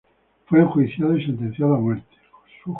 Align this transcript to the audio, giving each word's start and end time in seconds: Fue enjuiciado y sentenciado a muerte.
Fue 0.47 0.59
enjuiciado 0.61 1.15
y 1.15 1.23
sentenciado 1.23 1.75
a 1.75 1.79
muerte. 1.79 2.15